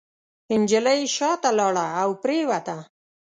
[0.61, 2.77] نجلۍ شاته لاړه او پرېوته.